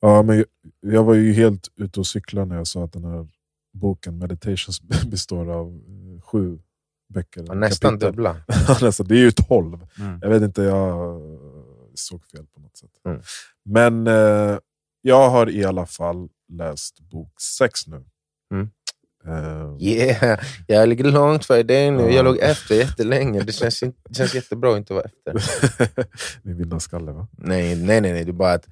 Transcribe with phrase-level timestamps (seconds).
[0.00, 0.46] Ja, men jag,
[0.80, 3.28] jag var ju helt ute och cyklade när jag sa att den här
[3.72, 6.58] boken Meditations består av eh, sju
[7.14, 7.44] böcker.
[7.48, 8.08] Ja, nästan kapitel.
[8.08, 8.36] dubbla.
[8.82, 9.86] nästan, det är ju tolv.
[9.98, 10.18] Mm.
[10.22, 11.20] Jag vet inte, jag
[11.94, 12.90] såg fel på något sätt.
[13.04, 13.20] Mm.
[13.64, 14.58] Men eh,
[15.02, 18.04] jag har i alla fall läst bok sex nu.
[18.54, 18.70] Mm.
[19.26, 22.02] Eh, Yeah, jag ligger långt före dig nu.
[22.02, 22.10] Ja.
[22.10, 23.40] Jag låg efter jättelänge.
[23.42, 25.44] Det känns, inte- det känns jättebra att inte vara efter.
[26.42, 27.28] Min vinnarskalle va?
[27.32, 28.12] Nej, nej, nej.
[28.12, 28.24] nej.
[28.24, 28.66] Det, är bara att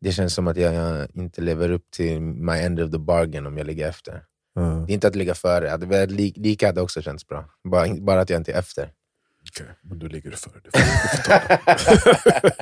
[0.00, 3.46] det känns som att jag, jag inte lever upp till my end of the bargain
[3.46, 4.12] om jag ligger efter.
[4.58, 5.76] Eh, Det är inte att ligga före.
[5.76, 7.50] Varit li, lika hade också känts bra.
[7.64, 8.92] Bara, bara att jag inte är efter.
[9.50, 10.60] Okej, men du ligger före.
[10.64, 12.00] Du får, du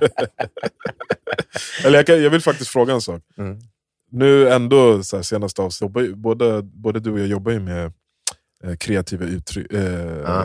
[0.08, 0.28] får.
[1.86, 3.22] Eller jag, kan, jag vill faktiskt fråga en sak.
[3.38, 3.58] Mm.
[4.10, 7.92] Nu ändå, så här, senaste avsnittet, både, både du och jag jobbar ju med
[8.64, 10.44] eh, kreativa uttryck, eh, Ah.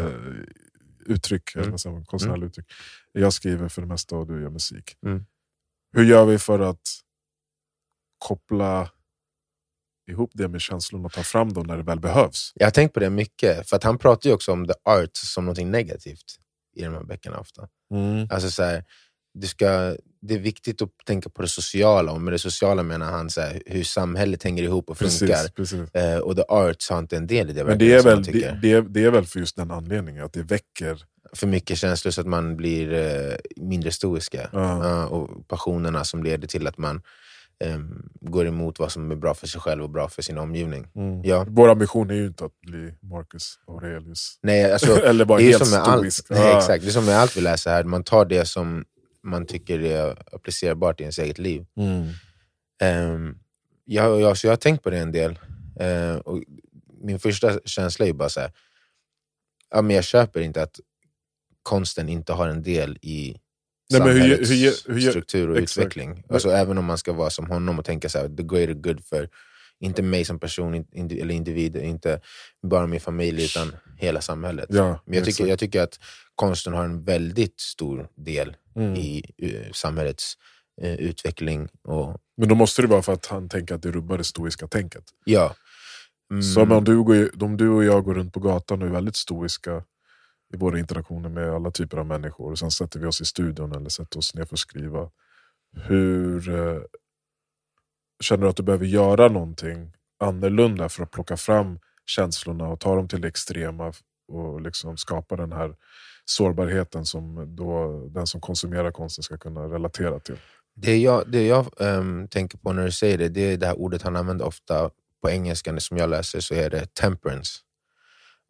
[1.06, 1.72] uttryck eller Mm.
[1.72, 2.66] vad säger man, konstnärliga uttryck.
[3.12, 4.96] Jag skriver för det mesta och du gör musik.
[5.06, 5.26] Mm.
[5.94, 6.82] Hur gör vi för att
[8.18, 8.90] koppla
[10.12, 12.52] ihop det med känslorna och ta fram dem när det väl behövs?
[12.56, 15.18] Jag har tänkt på det mycket, för att han pratar ju också om the art
[15.18, 16.40] som något negativt
[16.76, 17.68] i de här böckerna ofta.
[18.30, 18.84] Alltså så här,
[19.34, 23.12] du ska, det är viktigt att tänka på det sociala, och med det sociala menar
[23.12, 25.28] han så här, hur samhället hänger ihop och funkar.
[25.28, 25.96] Precis, precis.
[25.96, 27.64] Eh, och the arts har inte en del i det.
[27.64, 30.34] Men det är, väl, det, det, är, det är väl för just den anledningen, att
[30.34, 31.06] det väcker...
[31.36, 34.50] För mycket känslor så att man blir eh, mindre stoiska.
[34.54, 35.06] Ja.
[35.06, 37.02] Och passionerna som leder till att man
[37.64, 40.88] ehm, går emot vad som är bra för sig själv och bra för sin omgivning.
[41.24, 41.46] Ja.
[41.50, 44.40] Vår ambition är ju inte att bli Marcus Aurelius.
[44.42, 46.26] Nej, alltså, Eller bara det är ju helt som med allt, stoisk.
[46.30, 48.86] nej, exakt, det är som med allt vi läser här, man tar det som
[49.24, 51.66] man tycker är applicerbart i ens eget liv.
[51.78, 52.10] Mm.
[53.14, 53.38] Um,
[53.86, 55.40] jag, jag, så jag har tänkt på det en del.
[55.80, 56.44] Eh, och
[57.02, 58.52] min första känsla är ju bara så här,
[59.72, 60.80] ja, men jag köper inte att
[61.64, 63.38] konsten inte har en del i
[63.92, 65.78] Nej, men hur- samhällets hur- hur- struktur och exakt.
[65.78, 66.24] utveckling.
[66.30, 69.06] Alltså, även om man ska vara som honom och tänka så här, the greater good
[69.06, 69.30] för,
[69.80, 72.22] inte mig som person in, indi- eller individ, inte
[72.68, 74.66] bara min familj, utan hela samhället.
[74.70, 76.00] Ja, Men jag tycker, jag tycker att
[76.36, 78.96] konsten har en väldigt stor del Mm.
[78.96, 80.38] i eh, samhällets
[80.82, 81.68] eh, utveckling.
[81.84, 84.68] Och, Men då måste det vara för att han tänker att det rubbar det stoiska
[84.68, 85.04] tänket.
[85.26, 85.56] ja.
[86.32, 88.92] Mm, Så om du, går, om du och jag går runt på gatan och är
[88.92, 89.84] väldigt stoiska
[90.54, 93.72] i våra interaktioner med alla typer av människor, och sen sätter vi oss i studion
[93.72, 95.10] eller sätter oss ner för att skriva.
[95.88, 96.82] Hur eh,
[98.24, 102.96] Känner du att du behöver göra någonting annorlunda för att plocka fram känslorna och ta
[102.96, 103.94] dem till det extrema
[104.28, 105.76] och liksom skapa den här
[106.26, 110.38] sårbarheten som då den som konsumerar konsten ska kunna relatera till?
[110.76, 113.80] Det jag, det jag um, tänker på när du säger det, det är det här
[113.80, 114.90] ordet han använder ofta
[115.22, 117.60] på engelska, som jag läser så är det temperance.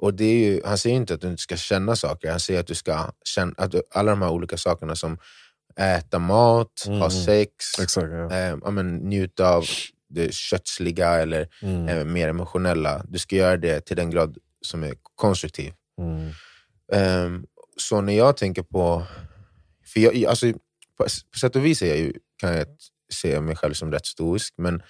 [0.03, 2.59] Och det är ju, han säger inte att du inte ska känna saker, han säger
[2.59, 5.17] att du ska känna, att du, alla de här olika sakerna som
[5.79, 7.09] äta mat, ha Mm.
[7.11, 8.31] sex, Exakt, ja.
[8.31, 9.65] eh, ja, men, njuta av
[10.09, 11.87] det kötsliga eller Mm.
[11.87, 13.03] eh, mer emotionella.
[13.09, 15.73] Du ska göra det till den grad som är konstruktiv.
[16.01, 16.31] Mm.
[16.93, 17.45] Ehm,
[17.77, 19.03] så när jag tänker på...
[19.93, 20.45] För jag, alltså,
[20.97, 21.03] på,
[21.33, 22.67] på sätt och vis är jag ju, kan jag
[23.13, 24.81] se mig själv som rätt stoisk, men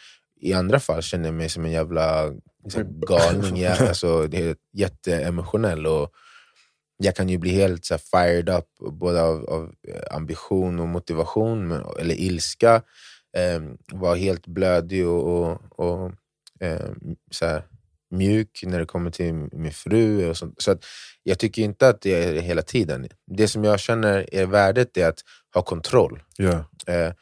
[0.41, 2.31] i andra fall känner jag mig som en jävla
[2.67, 3.61] så här, galning.
[3.61, 6.13] Ja, alltså, det är jätteemotionell och
[6.97, 10.87] jag kan ju bli helt så här, fired up både av, av eh, ambition och
[10.87, 12.81] motivation, men, eller ilska.
[13.57, 16.11] Um, vara helt blödig och, och, och
[16.59, 17.63] ehm, så här,
[18.11, 20.29] mjuk när det kommer till min fru.
[20.29, 20.61] Och sånt.
[20.61, 20.85] Så att
[21.23, 23.07] jag tycker inte att det är hela tiden.
[23.27, 25.19] Det som jag känner är värdet är att
[25.53, 26.23] ha kontroll.
[26.37, 26.65] Ja.
[26.87, 27.13] Eh,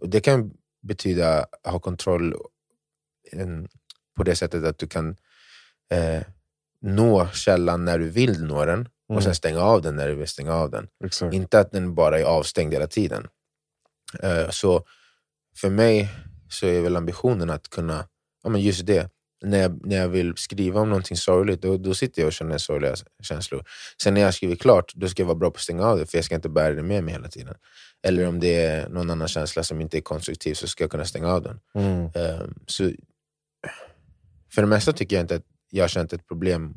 [0.00, 2.34] och det kan betyda att ha kontroll
[3.32, 3.68] en,
[4.16, 5.16] på det sättet att du kan
[5.90, 6.22] eh,
[6.82, 9.34] nå källan när du vill nå den och sen Mm.
[9.34, 10.88] stänga av den när du vill stänga av den.
[11.04, 11.34] Exakt.
[11.34, 13.26] Inte att den bara är avstängd hela tiden.
[14.22, 14.84] Eh, så
[15.56, 16.08] för mig
[16.50, 18.08] så är väl ambitionen att kunna,
[18.42, 19.10] ja men just det,
[19.44, 22.58] när jag, när jag vill skriva om någonting sorgligt, då, då sitter jag och känner
[22.58, 23.64] sorgliga känslor.
[24.02, 26.06] Sen när jag skriver klart, då ska jag vara bra på att stänga av det,
[26.06, 27.54] för jag ska inte bära det med mig hela tiden.
[28.02, 31.04] Eller om det är någon annan känsla som inte är konstruktiv, så ska jag kunna
[31.04, 31.60] stänga av den.
[31.74, 32.04] Mm.
[32.04, 32.90] Eh, så
[34.54, 36.76] för det mesta tycker jag inte att jag har känt ett problem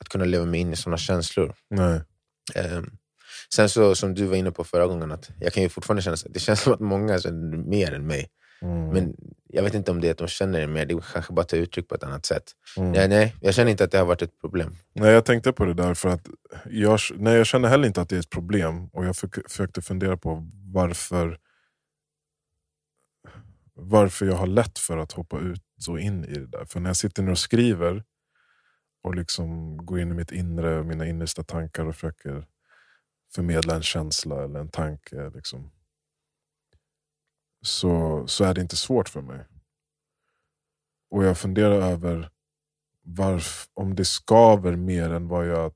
[0.00, 1.54] att kunna leva mig in i sådana känslor.
[1.70, 2.00] Nej.
[2.54, 2.90] Ehm,
[3.54, 6.16] sen så, som du var inne på förra gången, att jag kan ju fortfarande känna,
[6.30, 8.28] det känns som att många känner mer än mig.
[8.62, 8.88] Mm.
[8.88, 9.14] Men
[9.48, 11.56] jag vet inte om det är att de känner det mer, det kanske bara tar
[11.56, 12.52] uttryck på ett annat sätt.
[12.76, 12.92] Mm.
[12.92, 14.76] Nej, nej, jag känner inte att det har varit ett problem.
[14.92, 16.26] Nej, jag tänkte på det där för att
[16.70, 18.86] jag, nej, jag känner heller inte att det är ett problem.
[18.92, 21.38] Och jag försökte fundera på varför
[23.74, 26.64] varför jag har lätt för att hoppa ut så in i det där.
[26.64, 28.04] För när jag sitter ner och skriver
[29.02, 32.46] och liksom går in i mitt inre och mina innersta tankar och försöker
[33.34, 35.30] förmedla en känsla eller en tanke.
[35.34, 35.70] Liksom.
[37.62, 39.46] så, så är det inte svårt för mig.
[41.10, 42.30] Och jag funderar över
[43.02, 45.72] varf, om det skaver mer än vad jag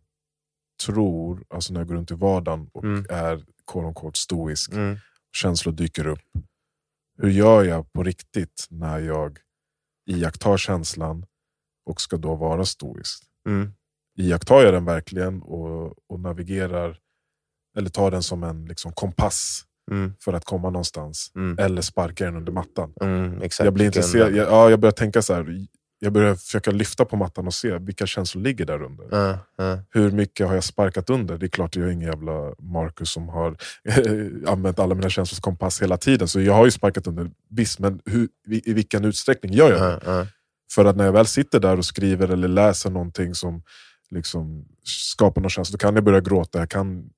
[0.86, 3.06] tror, alltså när jag går runt i vardagen och Mm.
[3.10, 4.96] är quote unquote, stoisk, Mm.
[5.32, 6.20] känslor dyker upp.
[7.18, 9.38] Hur gör jag på riktigt när jag
[10.06, 11.26] iakttar känslan
[11.86, 13.24] och ska då vara stoisk?
[13.48, 13.72] Mm.
[14.18, 16.98] Iakttar jag den verkligen och, och navigerar,
[17.78, 20.14] eller tar den som en liksom, kompass Mm.
[20.24, 21.32] för att komma någonstans?
[21.36, 21.58] Mm.
[21.58, 22.94] Eller sparkar den under mattan?
[23.00, 23.42] Mm.
[23.42, 23.64] Exakt.
[23.64, 25.66] Jag blir intresserad, jag, ja, jag börjar tänka så här.
[26.04, 29.06] Jag börjar försöka lyfta på mattan och se vilka känslor ligger där under.
[29.10, 29.78] Ja, ja.
[29.90, 31.38] Hur mycket har jag sparkat under?
[31.38, 33.56] Det är klart jag är ingen jävla Marcus som har
[34.46, 36.28] använt alla mina känslors kompass hela tiden.
[36.28, 39.80] Så jag har ju sparkat under, visst, men hur, i, i vilken utsträckning gör jag
[39.80, 40.00] det?
[40.04, 40.26] Ja.
[40.72, 43.62] För att när jag väl sitter där och skriver eller läser någonting som
[44.10, 46.58] liksom skapar någon känsla, då kan jag börja gråta.
[46.58, 47.10] Jag kan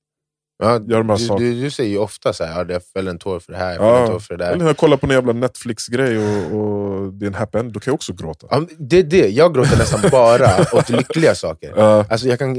[0.59, 3.11] Ja, Gör de här du, du, du säger ju ofta så här, ja, jag fäller
[3.11, 4.01] en tår för det här, jag Ja.
[4.01, 4.51] en tår för det där.
[4.51, 7.73] Eller när jag kollar på en jävla Netflix-grej och, och det är en happy end,
[7.73, 8.47] då kan jag också gråta.
[8.51, 11.73] Ja, det är det, jag gråter nästan bara åt lyckliga saker.
[11.77, 12.05] Ja.
[12.09, 12.57] Alltså jag kan,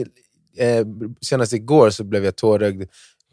[0.57, 0.87] eh,
[1.21, 2.83] senast igår så blev jag tårögd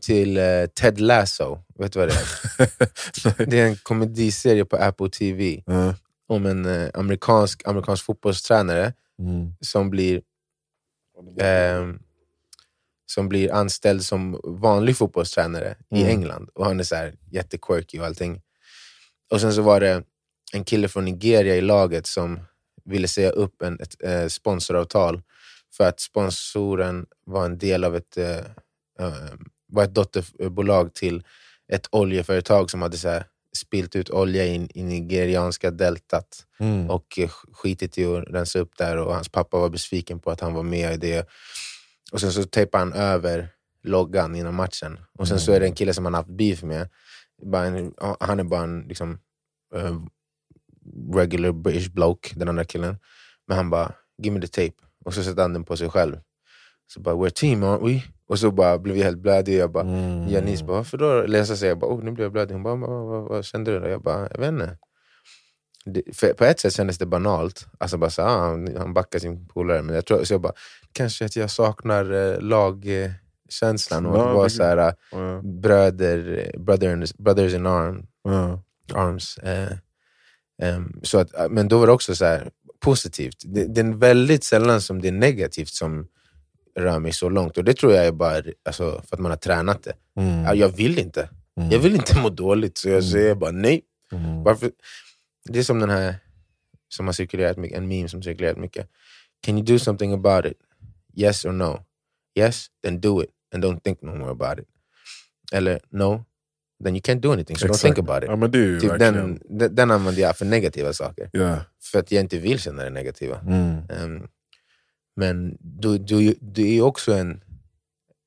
[0.01, 0.43] till eh,
[0.75, 1.59] Ted Lasso.
[1.79, 3.45] Vet du vad det är?
[3.45, 5.93] Det är en komediserie på Apple TV Ja.
[6.27, 9.51] om en eh, amerikansk, amerikansk fotbollstränare Mm.
[9.61, 10.21] som blir,
[11.41, 11.99] ehm,
[13.05, 16.07] som blir anställd som vanlig fotbollstränare i Mm.
[16.09, 16.49] England.
[16.53, 18.41] Och Han är så här jättequirky och allting.
[19.31, 20.03] Och sen så var det
[20.53, 22.39] en kille från Nigeria i laget som
[22.85, 25.21] ville säga upp en, ett eh, sponsoravtal
[25.77, 28.37] för att sponsoren var en del av ett, eh,
[28.99, 29.33] eh,
[29.67, 31.23] var ett dotterbolag till
[31.73, 33.25] ett oljeföretag som hade så här,
[33.57, 36.89] spilt ut olja i, i nigerianska deltat Mm.
[36.89, 37.19] och
[37.51, 40.63] skitit i att rensa upp där och hans pappa var besviken på att han var
[40.63, 41.27] med i det.
[42.15, 43.49] Och sen så tejpade han över
[43.83, 44.99] loggan innan matchen.
[45.19, 46.89] Och sen så är det en kille som han haft beef med.
[47.43, 49.19] Bara en, han är bara en liksom,
[49.75, 49.95] eh,
[51.13, 52.97] regular British bloke, den andra killen.
[53.47, 54.83] Men han bara, give me the tape.
[55.05, 56.17] Och så sätter han den på sig själv.
[56.87, 58.01] Så bara, we're team aren't we?
[58.27, 59.57] Och så bara blev jag helt blödig.
[59.57, 60.27] Jag bara, Mm.
[60.27, 61.21] Janice bara, varför då?
[61.27, 62.53] Läsa sig, jag bara, oh, nu blev jag blödig.
[62.55, 63.79] Hon bara, vad, vad, vad kände du?
[63.79, 63.87] Då?
[63.87, 64.77] Jag bara, jag vet inte.
[65.85, 67.67] Det, på ett sätt kändes det banalt.
[67.77, 69.81] Alltså bara så, ah, han, han backar sin polare.
[69.81, 70.53] Men jag tror, så jag bara,
[70.91, 74.05] kanske att jag saknar eh, lagkänslan.
[74.05, 75.41] Och Ja, att vara det- så här, eh, Ja.
[75.43, 78.61] bröder, brother, brothers in arm, Ja.
[78.93, 79.37] arms.
[79.37, 79.71] Eh,
[80.61, 82.49] ehm, så att, eh, men då var det också så här,
[82.79, 83.37] positivt.
[83.45, 86.07] Det, det är väldigt sällan som det är negativt som
[86.79, 87.57] rör mig så långt.
[87.57, 89.93] Och det tror jag är bara alltså, för att man har tränat det.
[90.21, 90.43] Mm.
[90.43, 91.29] Ja, jag vill inte.
[91.57, 91.69] Mm.
[91.71, 93.11] Jag vill inte må dåligt, så jag Mm.
[93.11, 93.81] säger bara nej.
[94.11, 94.43] Mm.
[94.43, 94.71] Varför?
[95.49, 96.15] Det är som den här
[96.89, 98.89] som har cirkulerat mycket, en meme som cirkulerat mycket.
[99.41, 100.57] Can you do something about it?
[101.15, 101.85] Yes or no?
[102.39, 104.67] Yes, then do it and don't think no more about it.
[105.51, 106.25] Eller no,
[106.83, 107.95] then you can't do anything, so don't Exakt.
[107.95, 108.29] think about it.
[108.29, 109.39] Ja, men det är Typ verkligen...
[109.49, 111.29] den, den, använder jag för negativa saker.
[111.33, 111.57] Ja.
[111.83, 113.39] För att jag inte vill känna det negativa.
[113.39, 113.89] Mm.
[113.89, 114.27] Ehm,
[115.15, 117.41] men du, du, det är också en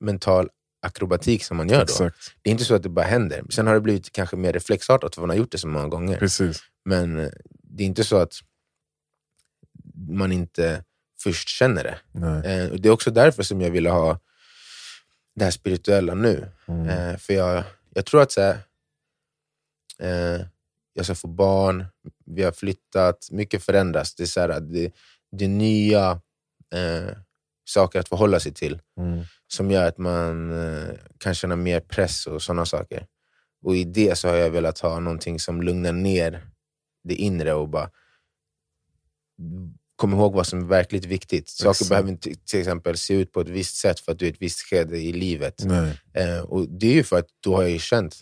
[0.00, 0.49] mental
[0.82, 1.82] akrobatik som man gör då.
[1.82, 3.43] Exakt, Det är inte så att det bara händer.
[3.50, 6.19] Sen har det blivit kanske mer reflexartat för man har gjort det så många gånger.
[6.19, 6.62] precis.
[6.88, 7.31] Men eh,
[7.62, 8.35] det är inte så att
[10.08, 10.85] man inte
[11.20, 11.99] först känner det.
[12.44, 14.19] Eh, och det är också därför som jag ville ha
[15.35, 16.49] det här spirituella nu.
[16.69, 16.88] Mm.
[16.88, 17.64] Eh, för jag,
[17.94, 18.58] jag tror att så här,
[19.99, 20.40] eh,
[20.93, 21.85] jag ska få barn,
[22.26, 24.14] vi har flyttat, mycket förändras.
[24.14, 24.92] Det är, så här, det,
[25.33, 26.21] det är nya
[26.75, 27.16] eh,
[27.64, 29.25] saker att förhålla sig till Mm.
[29.49, 33.07] som gör att man eh, kan känna mer press och sådana saker.
[33.64, 36.40] Och i det så har jag velat ha någonting som lugnar ner
[37.05, 37.90] det inre och bara
[39.97, 41.49] kom ihåg vad som är verkligt viktigt.
[41.49, 41.88] Saker Exakt.
[41.88, 44.33] behöver inte till exempel se ut på ett visst sätt för att du är i
[44.33, 45.64] ett visst skede i livet.
[46.12, 48.17] Eh, och Det är ju för att då har jag ju känt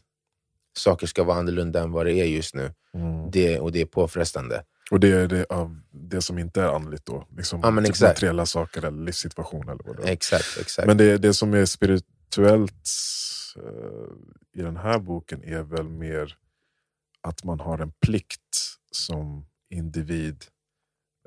[0.78, 2.72] saker ska vara annorlunda än vad det är just nu.
[2.94, 3.30] Mm.
[3.30, 4.62] Det, och det är påfrestande.
[4.90, 7.26] Och det är det, av det som inte är andligt då?
[7.36, 10.12] Liksom, Ja, typ materiella saker eller livssituation eller vad det är.
[10.12, 10.86] Exakt, exakt.
[10.86, 12.88] Men det, det som är spirituellt
[13.56, 16.36] eh, i den här boken är väl mer
[17.28, 18.56] att man har en plikt
[18.90, 20.44] som individ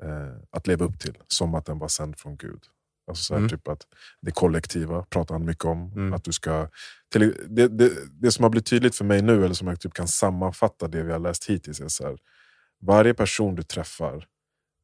[0.02, 1.18] eh, att leva upp till.
[1.26, 2.64] Som att den var sänd från Gud.
[3.06, 3.48] Alltså så här, Mm.
[3.50, 3.86] typ att
[4.20, 5.92] det kollektiva pratar han mycket om.
[5.92, 6.12] Mm.
[6.12, 6.68] Att du ska,
[7.12, 7.90] till, det, det,
[8.20, 11.02] det som har blivit tydligt för mig nu, eller som jag typ kan sammanfatta det
[11.02, 12.18] vi har läst hittills, är så här,
[12.80, 14.26] varje person du träffar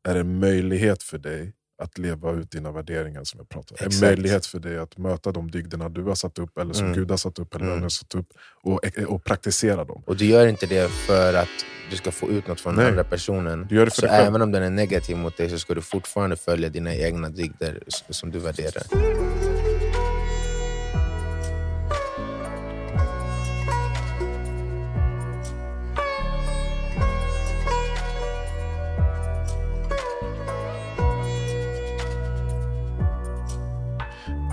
[0.08, 3.92] är en möjlighet för dig att leva ut dina värderingar som jag pratar om.
[3.92, 6.99] En möjlighet för dig att möta de dygderna du har satt upp, eller som Mm.
[6.99, 7.83] Gud har satt upp, eller Mm.
[7.83, 8.26] har satt upp,
[8.62, 10.02] och, och praktisera dem.
[10.06, 11.49] Och du gör inte det för att
[11.90, 13.66] du ska få ut något från den andra personen.
[13.68, 15.80] Du gör det för så även om den är negativ mot dig så ska du
[15.83, 18.83] fortfarande följa dina egna dygder som du värderar.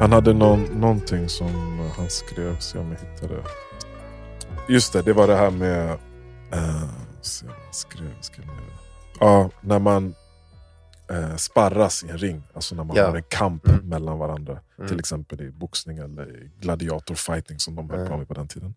[0.04, 3.44] Han hade någon, någonting som han skrev, se om jag hittar det.
[4.74, 5.90] Just det, det var det här med...
[6.56, 6.90] Uh,
[7.22, 8.46] se vad han skrev, skrev.
[9.20, 10.16] Ja, när man
[11.10, 12.44] eh, sparras i en ring.
[12.54, 13.08] Alltså när man Ja.
[13.10, 13.90] har en kamp Mm.
[13.90, 14.60] mellan varandra.
[14.78, 14.88] Mm.
[14.90, 18.12] Till exempel i boxning eller i gladiatorfighting som de höll Mm.
[18.12, 18.76] på med på den tiden.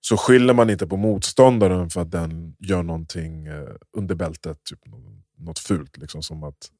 [0.00, 4.64] Så skyller man inte på motståndaren för att den gör någonting eh, under bältet.
[4.64, 5.96] Typ nå- något fult.
[5.96, 6.70] Liksom, som att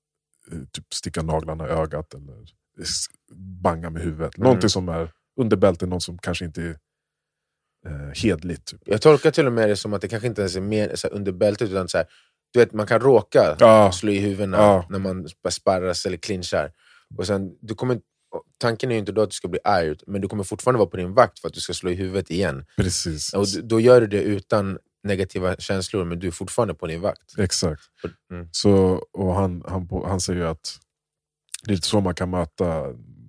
[0.73, 2.44] typ sticka naglarna i ögat eller
[3.62, 4.37] banga med huvudet.
[4.37, 4.45] Mm.
[4.45, 6.76] Någonting som är under bältet, något som kanske inte är
[7.87, 8.66] eh, hedligt.
[8.66, 8.80] Typ.
[8.85, 11.09] Jag tolkar till och med det som att det kanske inte ens är mer så
[11.09, 12.06] här, under bältet, utan så här,
[12.52, 14.87] du vet, man kan råka Ja, slå i huvudena Ja.
[14.90, 16.73] när man sparras eller clinchar.
[17.16, 18.00] Och sen, du kommer,
[18.59, 20.88] tanken är ju inte då att du ska bli arg, men du kommer fortfarande vara
[20.88, 22.66] på din vakt för att du ska slå i huvudet igen.
[22.76, 23.33] precis.
[23.35, 27.38] Och då gör du det utan negativa känslor, men du är fortfarande på din vakt.
[27.38, 27.83] Exakt.
[28.30, 28.49] Mm.
[28.52, 28.73] Så,
[29.12, 30.78] och han, han, han säger ju att
[31.66, 32.85] det är lite så man kan möta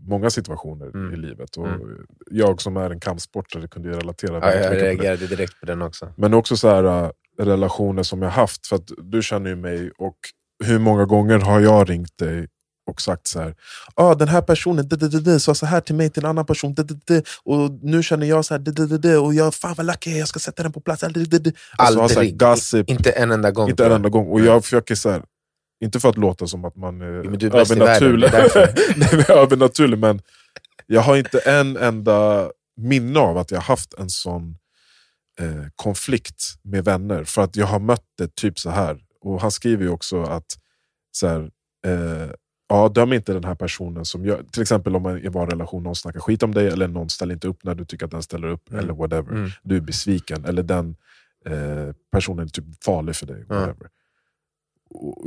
[0.08, 1.13] många situationer Mm.
[1.13, 1.58] i livet.
[1.58, 1.82] Och Mm.
[2.32, 6.13] Jag som är en kampsportare kunde ju relatera Ja, jag reagerade direkt på den också.
[6.17, 8.67] Men också så här, äh, relationer som jag haft.
[8.67, 10.17] För att du känner ju mig och
[10.65, 12.48] hur många gånger har jag ringt dig
[12.89, 13.56] och sagt så här,
[13.96, 16.29] ah, den här personen d- d- d- d- sa så här till mig till en
[16.29, 16.75] annan person,
[17.44, 20.10] och nu känner jag så här, d- d- d- d- och jag, fan vad lucky
[20.12, 21.03] jag jag ska sätta den på plats.
[21.03, 21.27] Alltså, ha
[21.77, 22.38] så här Aldrig.
[22.39, 23.70] gossip, Inte en enda gång.
[23.70, 24.27] inte en enda gång.
[24.27, 25.24] Och jag försöker så här,
[25.79, 28.29] inte för att låta som att man är Jo, är övernaturlig.
[28.98, 30.22] Nej, men övernaturlig, men
[30.86, 34.57] jag har inte en enda minne av att jag haft en sån
[35.39, 37.24] eh, konflikt med vänner.
[37.24, 39.00] För att jag har mött det typ så här.
[39.22, 40.57] Och han skriver ju också att
[41.12, 41.51] så här,
[41.86, 42.31] eh,
[42.69, 44.43] ja, döm inte den här personen som gör...
[44.51, 47.34] Till exempel om man i en relation någon snackar skit om dig eller någon ställer
[47.34, 48.69] inte upp när du tycker att den ställer upp.
[48.69, 48.84] Mm.
[48.84, 49.31] eller whatever.
[49.31, 49.50] Mm.
[49.63, 50.96] Du är besviken eller den
[51.46, 53.43] eh, personen är typ farlig för dig.
[53.43, 53.86] Whatever.
[53.86, 53.88] Och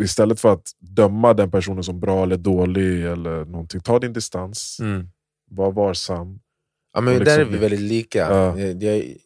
[0.01, 4.79] istället för att döma den personen som bra eller dålig eller någonting, ta din distans.
[4.81, 5.09] Mm.
[5.51, 6.41] Var varsam.
[6.93, 8.19] Ja, men Och där är liksom- vi väldigt lika.
[8.19, 8.59] Ja.
[8.59, 9.17] Jag, jag,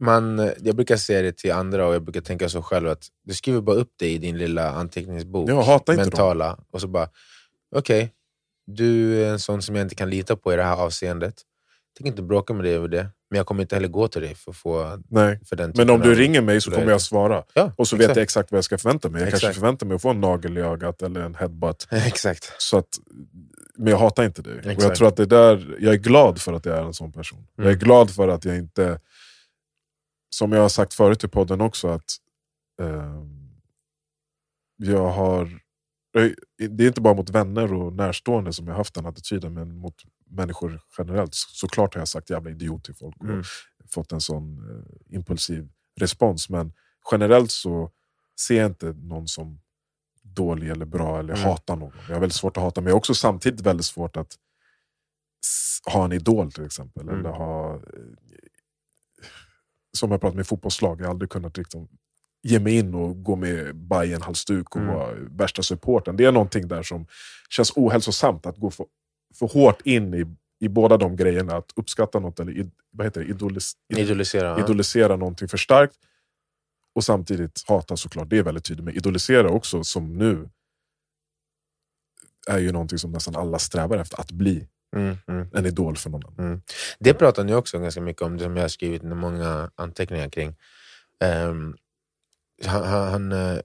[0.00, 3.34] man, jag brukar säga det till andra och jag brukar tänka så själv att du
[3.34, 6.08] skriver bara upp det i din lilla anteckningsbok, Ja, hata inte dem.
[6.10, 7.08] mentala, och så bara
[7.76, 8.12] okej,
[8.66, 11.34] du är en sån som jag inte kan lita på i det här avseendet.
[11.96, 14.34] Tänker inte bråka med dig över det, men jag kommer inte heller gå till dig
[14.34, 15.40] för att få Nej.
[15.44, 17.44] för den Men om du ringer mig så kommer jag svara.
[17.54, 18.10] Ja, Och så exakt.
[18.10, 19.20] vet jag exakt vad jag ska förvänta mig.
[19.22, 19.60] Jag kanske Exakt.
[19.60, 21.86] förväntar mig att få en nagel i ögat eller en headbutt.
[21.90, 22.52] Exakt.
[22.58, 22.88] Så att,
[23.76, 24.76] men jag hatar inte det.
[24.76, 27.12] Och jag, tror att det där, jag är glad för att jag är en sån
[27.12, 27.46] person.
[27.56, 27.78] Jag är Mm.
[27.78, 29.00] glad för att jag inte,
[30.36, 32.04] som jag har sagt förut i podden också, att
[32.82, 33.48] ehm,
[34.76, 35.60] jag har...
[36.58, 39.94] Det är inte bara mot vänner och närstående som jag haft den attityden, men mot
[40.34, 41.34] människor generellt.
[41.34, 43.42] Så- Såklart har jag sagt jävla idiot till folk och Mm.
[43.90, 45.68] fått en sån eh, impulsiv
[46.00, 46.48] respons.
[46.48, 46.72] Men
[47.12, 47.90] generellt så
[48.40, 49.60] ser jag inte någon som
[50.22, 51.44] dålig eller bra eller Mm.
[51.44, 51.92] hatar någon.
[52.08, 54.38] Jag har väldigt svårt att hata, men jag har också samtidigt väldigt svårt att
[55.92, 57.02] ha en idol till exempel.
[57.02, 57.18] Mm.
[57.18, 57.80] Eller ha, eh,
[59.98, 61.88] som jag pratat med fotbollslag, jag har aldrig kunnat liksom
[62.42, 64.94] ge mig in och gå med Bayern halsduk och Mm.
[64.94, 66.16] vara värsta supporten.
[66.16, 67.06] Det är någonting där som
[67.50, 68.86] känns ohälsosamt, att gå för,
[69.34, 70.24] för hårt in i,
[70.60, 71.56] i båda de grejerna.
[71.56, 73.26] Att uppskatta något eller id, vad heter det?
[73.26, 74.48] Idolis, id, Idolisera.
[74.48, 74.64] ja.
[74.64, 75.96] idolisera någonting för starkt
[76.94, 78.30] och samtidigt hata såklart.
[78.30, 78.84] Det är väldigt tydligt.
[78.84, 80.48] Men idolisera också, som nu,
[82.48, 84.20] är ju någonting som nästan alla strävar efter.
[84.20, 85.48] Att bli Mm, mm.
[85.52, 86.62] en idol för någon annan.
[86.98, 90.56] Det pratar ni också ganska mycket om, det som jag har skrivit många anteckningar kring.
[91.20, 91.76] Han
[92.66, 93.58] han, han eh,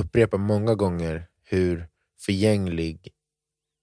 [0.00, 1.88] upprepar många gånger hur,
[2.20, 3.12] förgänglig,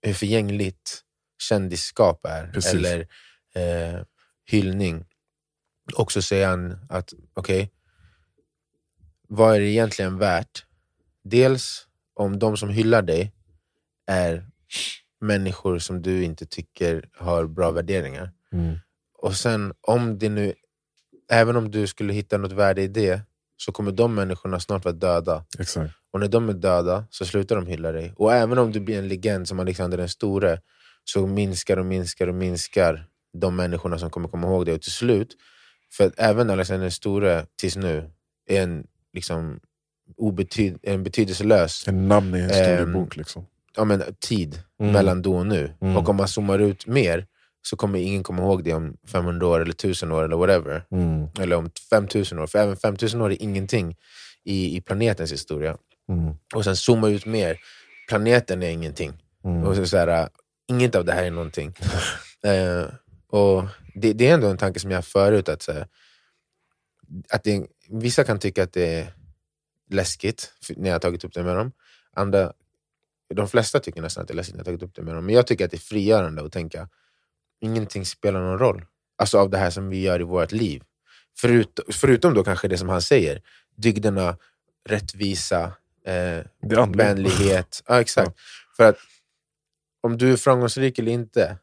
[0.02, 1.03] hur förgängligt
[1.44, 2.74] kändisskap är, Precis.
[2.74, 3.08] eller
[3.56, 4.02] eh,
[4.46, 5.06] hyllning.
[5.96, 7.72] Och så säger han att, okej,
[9.28, 10.66] vad är det egentligen värt?
[11.24, 13.32] Dels om de som hyllar dig
[14.08, 14.46] är
[15.22, 18.32] människor som du inte tycker har bra värderingar.
[18.52, 18.80] Mm.
[19.18, 20.54] Och sen om det nu,
[21.32, 23.22] även om du skulle hitta något värde i det,
[23.58, 25.46] så kommer de människorna snart vara döda.
[25.60, 25.94] Exakt.
[26.12, 28.14] Och när de är döda så slutar de hylla dig.
[28.16, 30.62] Och även om du blir en legend som Alexander den store,
[31.04, 33.06] så minskar och minskar och minskar
[33.38, 34.76] de människorna som kommer komma ihåg dig.
[34.76, 35.36] Och till slut,
[35.98, 38.10] för att även Alexander den store tills nu
[38.50, 39.60] är en, liksom,
[40.18, 43.16] obetyd, en betydelselös En namn i en Ehm, historiebok.
[43.16, 43.46] liksom.
[43.76, 44.94] ja, men, tid Mm.
[44.94, 45.74] mellan då och nu.
[45.82, 45.98] Mm.
[45.98, 47.26] Och om man zoomar ut mer
[47.62, 50.84] så kommer ingen komma ihåg det om 500 år eller 1000 år eller whatever.
[50.92, 51.28] Mm.
[51.40, 52.48] Eller om 5000 år.
[52.48, 53.96] För även 5000 år är ingenting
[54.44, 55.78] i, i planetens historia.
[56.10, 56.36] Mm.
[56.56, 57.58] Och sen zooma ut mer.
[58.10, 59.14] Planeten är ingenting.
[59.46, 59.64] Mm.
[59.64, 60.30] Och så, så här,
[60.74, 61.74] inget av det här är någonting.
[62.44, 62.86] eh,
[63.28, 63.66] och
[63.96, 65.50] det, det är ändå en tanke som jag har förut.
[65.50, 65.88] Att, så här,
[67.30, 69.14] att det, vissa kan tycka att det är
[69.90, 71.72] läskigt när jag har tagit upp det med dem.
[72.14, 72.54] Andra
[73.34, 75.26] de flesta tycker nästan att det är läskigt när jag tagit upp det med dem,
[75.26, 76.90] men jag tycker att det är frigörande att tänka
[77.62, 78.86] ingenting spelar någon roll.
[79.18, 80.84] Alltså av det här som vi gör i vårt liv.
[81.38, 83.42] Förut, förutom då kanske det som han säger,
[83.76, 84.38] dygderna,
[84.90, 85.72] rättvisa,
[86.06, 86.46] eh,
[86.96, 87.84] vänlighet.
[87.88, 88.40] Ja, exakt.
[88.78, 88.98] För att
[90.04, 91.58] om du är framgångsrik eller inte,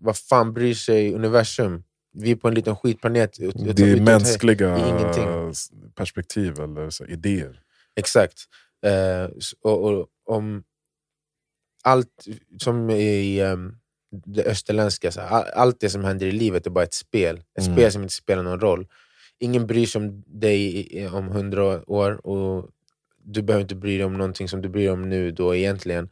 [0.00, 1.84] vad fan bryr sig universum?
[2.14, 3.40] Vi är på en liten skitplanet.
[3.40, 5.50] Ut, ut, Det är ut- mänskliga det är ingenting.
[5.50, 7.60] s- perspektiv eller så, idéer.
[7.96, 8.38] Exakt.
[8.86, 9.30] Eh,
[9.62, 10.62] och, och, om
[11.84, 12.24] allt
[12.58, 13.76] som i um,
[14.26, 17.36] det österländska, så, all, allt det som händer i livet är bara ett spel.
[17.58, 17.76] Ett Mm.
[17.76, 18.86] spel som inte spelar någon roll.
[19.38, 22.68] Ingen bryr sig om dig om hundra år och
[23.24, 26.10] du behöver inte bry dig om någonting som du bryr dig om nu då egentligen.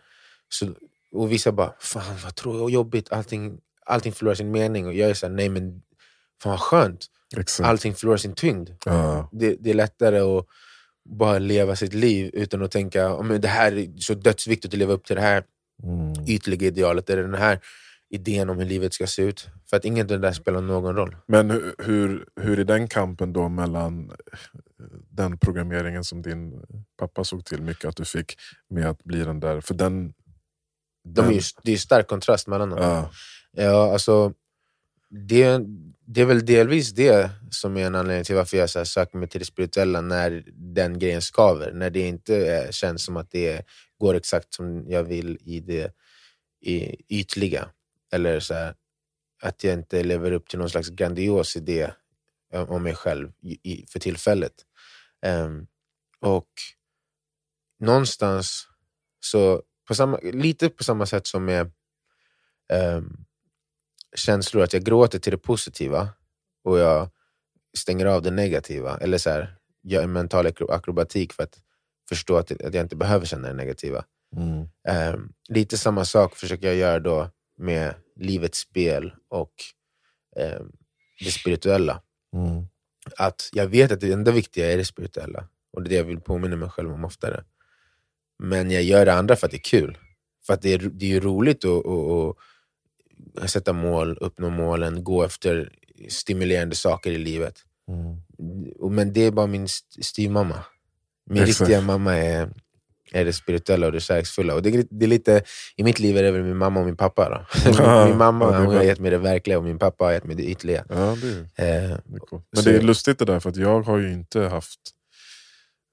[0.49, 0.67] Så,
[1.12, 4.87] och vissa bara, fan vad tror jag, jobbigt, allting, allting förlorar sin mening.
[4.87, 5.83] Och jag är såhär, nej men
[6.43, 7.67] fan vad skönt, Exakt.
[7.69, 9.29] allting förlorar sin tyngd Ja.
[9.33, 10.47] det, det är lättare att
[11.11, 14.93] bara leva sitt liv utan att tänka om det här är så dödsviktigt att leva
[14.93, 15.45] upp till det här
[15.83, 16.12] Mm.
[16.29, 17.61] ytliga idealet, eller den här
[18.11, 19.49] idén om hur livet ska se ut.
[19.71, 21.17] För att inget av det där spelar någon roll.
[21.26, 24.12] Men hur, hur, hur är den kampen då mellan
[25.11, 26.62] den programmeringen som din
[26.99, 28.35] pappa såg till mycket att du fick
[28.71, 30.12] med att bli den där, för den...
[31.04, 32.78] De är ju, det är stark kontrast mellan dem.
[32.83, 33.11] ja,
[33.52, 34.33] Ja, alltså,
[35.11, 35.61] det,
[36.07, 39.19] det är väl delvis det som är en anledning till varför jag så här söker
[39.19, 41.73] mig till det spirituella när den grejen skaver.
[41.73, 43.66] När det inte eh, känns som att det
[43.99, 45.92] går exakt som jag vill i det
[46.61, 47.69] i ytliga.
[48.12, 48.75] Eller så här,
[49.42, 51.90] att jag inte lever upp till någon slags grandios idé
[52.52, 54.52] om mig själv i, för tillfället.
[55.23, 55.66] Ehm,
[56.21, 56.49] och
[57.80, 58.69] någonstans,
[59.21, 61.73] så på samma, lite på samma sätt som med
[62.73, 63.16] ehm,
[64.16, 66.09] känslor, att jag gråter till det positiva
[66.64, 67.09] och jag
[67.76, 68.99] stänger av det negativa.
[68.99, 71.59] Eller så här, gör en mental akro- akrobatik för att
[72.09, 74.04] förstå att, att jag inte behöver känna det negativa.
[74.36, 79.52] mm, Ehm, lite samma sak försöker jag göra då med livets spel och
[80.36, 80.73] ehm,
[81.25, 82.02] det spirituella.
[82.36, 82.67] mm,
[83.17, 85.49] Att jag vet att det enda viktiga är det spirituella.
[85.73, 87.45] Och det är det jag vill påminna mig själv om oftare.
[88.43, 89.99] Men jag gör det andra för att det är kul.
[90.47, 92.37] För att det är, det är ju roligt att, att,
[93.45, 95.73] att sätta mål, uppnå målen, gå efter
[96.09, 97.55] stimulerande saker i livet.
[97.89, 98.17] mm.
[98.95, 100.65] Men det är bara min st- styvmamma.
[101.31, 101.61] Min Exakt.
[101.61, 102.50] riktiga mamma är,
[103.13, 104.55] är det spirituella och det kärleksfulla.
[104.55, 105.43] Och det, det är lite,
[105.76, 107.29] I mitt liv är det väl min mamma och min pappa.
[107.65, 107.71] Då.
[108.09, 110.37] Min mamma ja, hon har gett mig det verkliga och min pappa har gett mig
[110.37, 110.85] det ytliga.
[110.89, 111.29] Ja, det
[111.65, 112.45] är, Eh, det är coolt.
[112.53, 114.81] Men det är lustigt det där, för att jag har ju inte haft,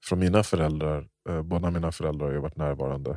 [0.04, 1.06] från mina föräldrar,
[1.42, 3.10] båda mina föräldrar har ju varit närvarande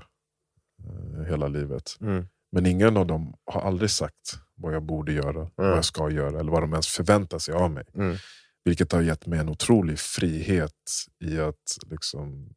[0.84, 1.98] eh, hela livet.
[2.02, 6.10] mm, Men ingen av dem har aldrig sagt vad jag borde göra, vad jag ska
[6.10, 7.86] göra eller vad de ens förväntar sig av mig.
[7.96, 8.16] mm,
[8.64, 10.76] Vilket har gett mig en otrolig frihet
[11.24, 12.54] i att liksom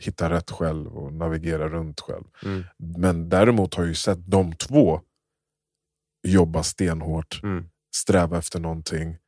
[0.00, 2.24] hitta rätt själv och navigera runt själv.
[2.44, 5.00] mm, Men däremot har jag ju sett de två
[6.28, 9.18] jobba stenhårt, mm, sträva efter någonting.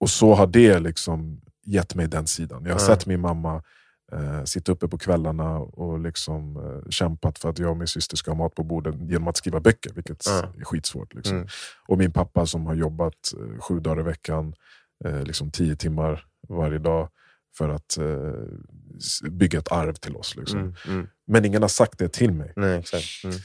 [0.00, 2.64] Och så har det liksom gett mig den sidan.
[2.64, 2.86] Jag har Ja.
[2.86, 3.62] sett min mamma
[4.12, 8.16] eh, sitta uppe på kvällarna och liksom, eh, kämpat för att jag och min syster
[8.16, 10.52] ska ha mat på bordet genom att skriva böcker, vilket Ja.
[10.60, 11.14] är skitsvårt.
[11.14, 11.36] Liksom.
[11.36, 11.48] Mm.
[11.88, 14.54] Och min pappa som har jobbat eh, sju dagar i veckan,
[15.04, 17.08] eh, liksom tio timmar varje dag
[17.58, 20.36] för att eh, bygga ett arv till oss.
[20.36, 20.58] Liksom.
[20.60, 21.06] mm, mm.
[21.26, 22.52] Men ingen har sagt det till mig.
[22.56, 23.24] Nej, exakt.
[23.24, 23.36] Mm.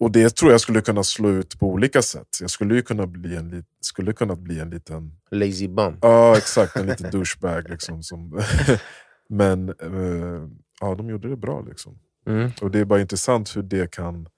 [0.00, 2.28] Och det tror jag skulle kunna slå ut på olika sätt.
[2.40, 5.98] Jag skulle ju kunna bli en, skulle kunna bli en liten Lazy bum.
[6.02, 6.76] Ja, exakt.
[6.76, 7.70] En liten douchebag.
[7.70, 8.42] Liksom, som,
[9.30, 10.48] men eh,
[10.80, 11.60] ja, de gjorde det bra.
[11.60, 11.98] Liksom.
[12.26, 12.50] Mm.
[12.62, 14.28] Och Det är bara intressant hur det kan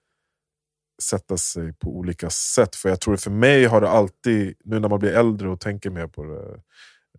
[1.02, 2.76] sätta sig på olika sätt.
[2.76, 5.90] För jag tror för mig har det alltid, nu när man blir äldre och tänker
[5.90, 6.60] mer på det,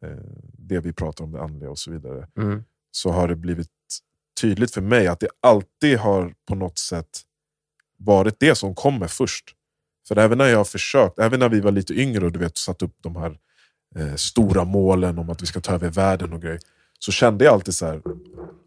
[0.08, 0.18] eh,
[0.54, 2.64] det vi pratar om, det andliga och så vidare, Mm.
[2.92, 3.70] så har det blivit
[4.42, 7.22] tydligt för mig att det alltid har på något sätt
[7.98, 9.56] varit det som kommer först.
[10.08, 12.58] För även när jag har försökt, även när vi var lite yngre och du vet,
[12.58, 13.38] satt upp de här
[13.96, 16.60] eh, stora målen om att vi ska ta över världen och grejer,
[17.06, 18.02] så kände jag alltid så här,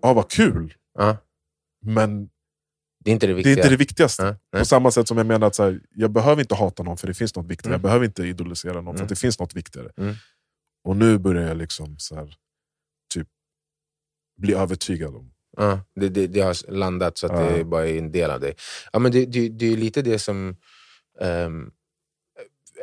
[0.03, 1.17] ah, vad kul, Ja,
[1.81, 2.29] men
[3.05, 4.23] det är inte det det är inte det viktigaste.
[4.23, 4.61] Ja, nej.
[4.61, 7.07] På samma sätt som jag menar att så här, jag behöver inte hata någon för
[7.07, 7.75] det finns något viktigare.
[7.75, 7.81] Mm.
[7.81, 9.03] Jag behöver inte idolisera någon för Mm.
[9.03, 9.91] att det finns något viktigare.
[9.97, 10.15] Mm.
[10.85, 12.35] Och nu börjar jag liksom så här,
[13.15, 13.29] typ
[14.39, 15.33] bli övertygad om.
[15.57, 17.57] Ja, det, det, det har landat så att Ja.
[17.57, 18.55] det bara är en del av dig.
[18.93, 20.57] Ja, men det, det, det är lite det som
[21.21, 21.71] ehm,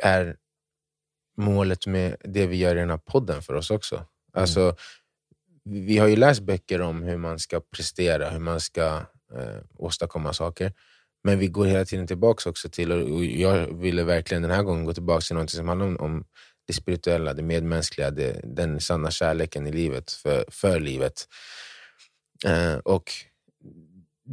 [0.02, 0.36] är
[1.36, 4.06] målet med det vi gör i den här podden för oss också.
[4.32, 4.76] Alltså, vi
[5.64, 8.86] vi har ju läst böcker om hur man ska prestera, hur man ska
[9.36, 10.72] eh, åstadkomma saker.
[11.24, 14.84] Men vi går hela tiden tillbaka också till, och jag ville verkligen den här gången
[14.84, 16.24] gå tillbaka till något som handlar om, om
[16.66, 21.28] det spirituella, det medmänskliga, det, den sanna kärleken i livet, för, för livet.
[22.46, 23.10] Eh, och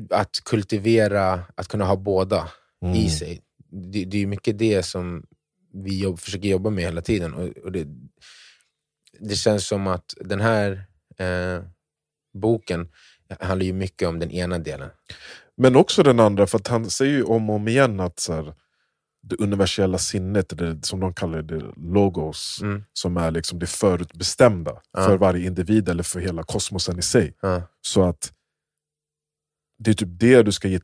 [0.09, 2.51] att kultivera, att kunna ha båda
[2.85, 2.95] Mm.
[2.95, 3.41] i sig.
[3.69, 5.25] Det, det är mycket det som
[5.73, 7.33] vi jobb, försöker jobba med hela tiden.
[7.33, 7.87] Och, och det,
[9.19, 10.85] det känns som att den här
[11.17, 11.63] eh,
[12.33, 12.87] boken
[13.39, 14.89] handlar ju mycket om den ena delen.
[15.57, 18.53] Men också den andra, för han säger ju om och om igen att så här,
[19.23, 22.83] det universella sinnet, det, som de kallar det, logos, Mm.
[22.93, 25.03] som är liksom det förutbestämda Ja.
[25.05, 27.33] för varje individ eller för hela kosmosen i sig.
[27.41, 27.61] Ja.
[27.81, 28.33] Så att
[29.83, 30.79] det är typ det du ska ge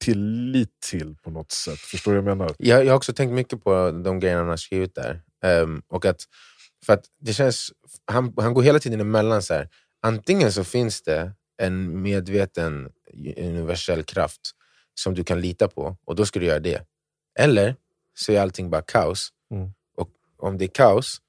[0.00, 1.78] tillit till på något sätt.
[1.78, 2.54] Förstår du vad jag menar?
[2.58, 5.22] Jag, jag har också tänkt mycket på de grejerna han har skrivit där.
[5.44, 6.22] Ehm, och att,
[6.86, 7.72] för att det känns,
[8.04, 9.42] han, han går hela tiden emellan.
[9.42, 9.68] Så här.
[10.02, 12.92] Antingen så finns det en medveten
[13.36, 14.40] universell kraft
[14.94, 16.86] som du kan lita på och då ska du göra det.
[17.38, 17.76] Eller
[18.14, 19.28] så är allting bara kaos.
[19.50, 19.70] Mm.
[19.96, 21.20] Och om det är kaos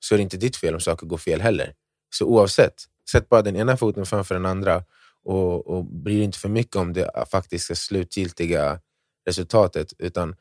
[0.00, 1.74] så är det inte ditt fel om saker går fel heller.
[2.10, 2.74] Så oavsett,
[3.10, 4.84] sätt bara den ena foten framför den andra
[5.22, 8.80] och, och bry dig inte för mycket om det faktiska slutgiltiga
[9.26, 9.92] resultatet.
[9.98, 10.36] Utan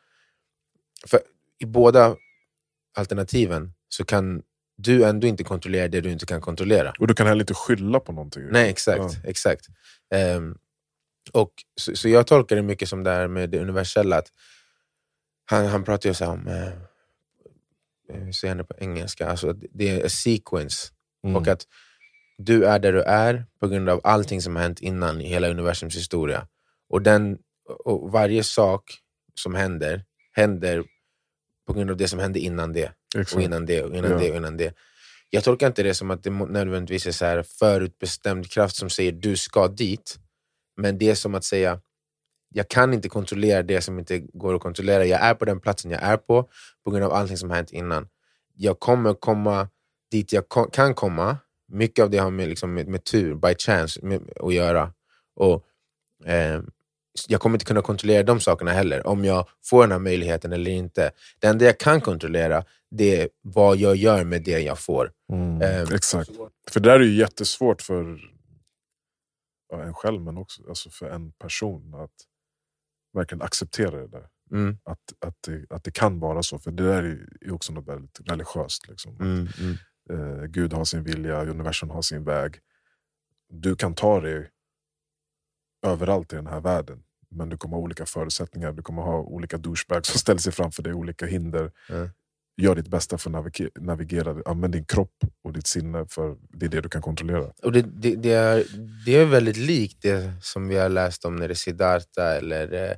[1.05, 1.19] för
[1.59, 2.15] I båda
[2.97, 4.41] alternativen så kan
[4.81, 6.93] du ändå inte kontrollera det du inte kan kontrollera.
[6.99, 8.43] Och du kan heller inte skylla på någonting.
[8.51, 9.25] Nej, exakt.
[9.25, 9.67] exakt.
[10.13, 10.57] Ehm,
[11.33, 14.17] och så, så jag tolkar det mycket som det här med det universella.
[14.17, 14.27] Att
[15.45, 16.71] han, han pratar ju så om, eh,
[18.13, 20.87] hur säger han det på engelska, alltså det är a sequence.
[21.23, 21.35] Mm.
[21.35, 21.67] Och att
[22.37, 25.49] du är där du är på grund av allting som har hänt innan i hela
[25.49, 26.47] universums historia.
[26.89, 27.37] Och, den,
[27.85, 28.83] och varje sak
[29.35, 30.83] som händer, händer
[31.69, 32.91] på grund av det som hände innan det.
[33.15, 33.41] Och Exakt.
[33.43, 34.17] innan det, och innan Ja.
[34.17, 34.73] det, och innan det.
[35.29, 39.11] Jag tolkar inte det som att det nödvändigtvis är så här förutbestämd kraft som säger
[39.11, 40.17] du ska dit.
[40.77, 41.81] Men det är som att säga,
[42.49, 45.05] jag kan inte kontrollera det som inte går att kontrollera.
[45.05, 46.49] Jag är på den platsen jag är på,
[46.85, 48.07] på grund av allting som hänt innan.
[48.55, 49.69] Jag kommer komma
[50.11, 51.37] dit jag ko- kan komma.
[51.71, 54.93] Mycket av det har med, liksom, med, med tur, by chance, med, att göra.
[55.35, 55.65] Och,
[56.25, 56.61] eh,
[57.27, 60.71] jag kommer inte kunna kontrollera de sakerna heller, om jag får den här möjligheten eller
[60.71, 61.11] inte.
[61.39, 65.11] Det enda jag kan kontrollera, det är vad jag gör med det jag får.
[65.33, 65.61] Mm.
[65.61, 66.31] Ehm, Exakt.
[66.71, 68.19] För det där är ju jättesvårt för
[69.69, 72.11] ja, en själv, men också alltså för en person att
[73.13, 74.27] verkligen acceptera det där.
[74.51, 77.73] Mm, Att, att, det, att det kan vara så, för det där är ju också
[77.73, 78.87] något väldigt religiöst.
[78.87, 79.15] Liksom.
[79.21, 79.77] mm, mm,
[80.13, 82.55] Eh, Gud har sin vilja, universum har sin väg.
[83.49, 84.49] Du kan ta dig
[85.81, 87.03] överallt i den här världen.
[87.29, 90.83] Men du kommer ha olika förutsättningar, du kommer ha olika douchebags som ställer sig framför
[90.83, 91.71] dig, olika hinder.
[91.89, 92.09] Mm.
[92.57, 96.69] Gör ditt bästa för att navigera, använd din kropp och ditt sinne, för det är
[96.69, 97.51] det du kan kontrollera.
[97.63, 98.65] Och det, det, det, är,
[99.05, 102.73] det är väldigt likt det som vi har läst om när det är Siddhartha eller
[102.73, 102.95] eh,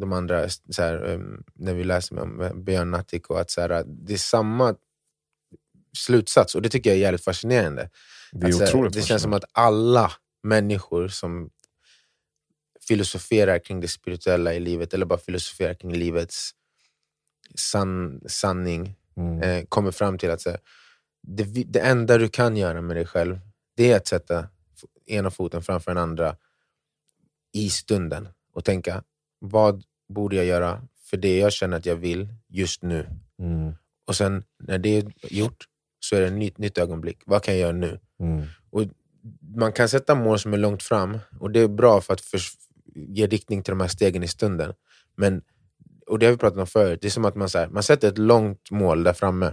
[0.00, 1.20] de andra, så här, eh,
[1.54, 4.74] när vi läser om eh, Björn Natthiko, att så här, det är samma
[5.98, 7.90] slutsats och det tycker jag är jävligt fascinerande.
[8.32, 11.50] Det är Alltså, otroligt det känns som att alla människor som
[12.88, 16.50] filosoferar kring det spirituella i livet eller bara filosoferar kring livets
[17.54, 19.42] san, sanning Mm.
[19.42, 20.58] eh, kommer fram till att så här,
[21.22, 23.40] det, det enda du kan göra med dig själv
[23.76, 24.48] det är att sätta
[25.06, 26.36] ena foten framför den andra
[27.52, 29.02] i stunden och tänka
[29.38, 33.06] vad borde jag göra för det jag känner att jag vill just nu.
[33.38, 33.74] Mm.
[34.06, 35.64] Och sen när det är gjort
[36.00, 37.18] så är det ett nytt, nytt ögonblick.
[37.26, 38.00] Vad kan jag göra nu?
[38.20, 38.42] Mm.
[38.70, 38.82] Och
[39.56, 42.56] man kan sätta mål som är långt fram och det är bra för att förs-
[42.94, 44.74] ge riktning till de här stegen i stunden.
[45.16, 45.42] Men,
[46.06, 47.82] och det har vi pratat om förut, det är som att man, så här, man
[47.82, 49.52] sätter ett långt mål där framme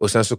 [0.00, 0.36] och sen så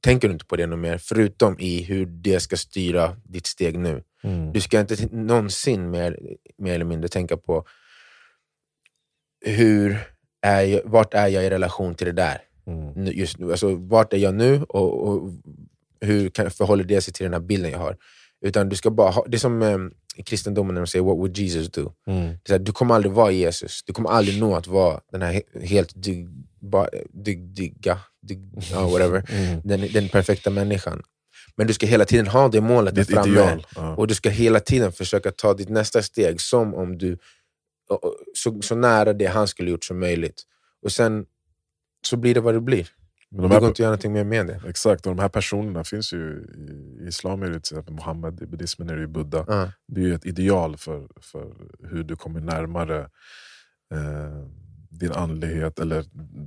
[0.00, 3.78] tänker du inte på det något mer förutom i hur det ska styra ditt steg
[3.78, 4.02] nu.
[4.22, 4.52] Mm.
[4.52, 6.18] Du ska inte någonsin mer,
[6.58, 7.66] mer eller mindre tänka på
[9.44, 9.98] hur
[10.42, 13.06] är jag, vart är jag i relation till det där Mm.
[13.06, 13.50] just nu.
[13.50, 15.30] Alltså, vart är jag nu och, och
[16.00, 17.96] hur kan, förhåller det sig till den här bilden jag har?
[18.40, 19.78] Utan du ska bara ha, det är som eh,
[20.16, 22.26] i kristendomen när de säger “What would Jesus do?” Mm.
[22.42, 23.82] det är här, Du kommer aldrig vara Jesus.
[23.86, 26.28] Du kommer aldrig nå att vara den här he- helt dyg,
[26.60, 26.86] ba,
[27.24, 28.38] dyg, dygga, dyg,
[28.72, 29.24] ja, whatever.
[29.32, 29.60] Mm.
[29.64, 31.02] Den, den perfekta människan.
[31.56, 33.32] Men du ska hela tiden ha det målet där Ditt framme.
[33.32, 33.66] ideal.
[33.76, 33.96] Ja.
[33.96, 37.18] Och du ska hela tiden försöka ta ditt nästa steg som om du
[38.34, 40.42] så, så nära det han skulle gjort som möjligt.
[40.82, 41.26] Och sen
[42.06, 42.88] så blir det vad det blir.
[43.36, 44.60] Men de Det går inte att göra någonting mer med det.
[44.68, 46.46] exakt, och de här personerna finns ju
[47.02, 49.44] i, islam, är det till exempel Mohammed, i buddhismen är det ju Buddha.
[49.48, 49.72] Ja.
[49.88, 51.54] Det är ju ett ideal för, för
[51.90, 52.98] hur du kommer närmare
[53.94, 54.46] eh,
[54.90, 56.04] din andlighet, eller